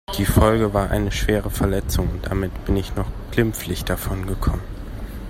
[0.17, 4.63] Die Folge war eine schwere Verletzung und damit bin ich noch glimpflich davon gekommen.